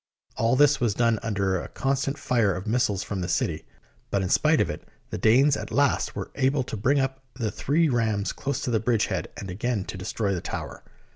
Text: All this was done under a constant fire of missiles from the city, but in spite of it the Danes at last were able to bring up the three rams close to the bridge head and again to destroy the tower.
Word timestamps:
All 0.35 0.55
this 0.55 0.81
was 0.81 0.95
done 0.95 1.19
under 1.21 1.61
a 1.61 1.67
constant 1.67 2.17
fire 2.17 2.55
of 2.55 2.65
missiles 2.65 3.03
from 3.03 3.21
the 3.21 3.27
city, 3.27 3.67
but 4.09 4.23
in 4.23 4.29
spite 4.29 4.59
of 4.59 4.67
it 4.67 4.89
the 5.11 5.17
Danes 5.19 5.55
at 5.55 5.69
last 5.69 6.15
were 6.15 6.31
able 6.33 6.63
to 6.63 6.75
bring 6.75 6.99
up 6.99 7.23
the 7.35 7.51
three 7.51 7.87
rams 7.87 8.33
close 8.33 8.61
to 8.61 8.71
the 8.71 8.79
bridge 8.79 9.05
head 9.13 9.27
and 9.37 9.51
again 9.51 9.85
to 9.85 9.97
destroy 9.99 10.33
the 10.33 10.41
tower. 10.41 10.81